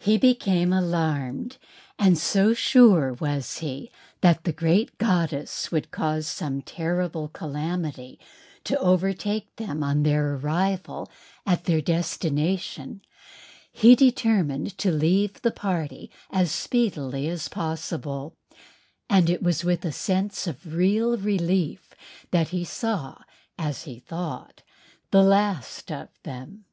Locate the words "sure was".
2.52-3.58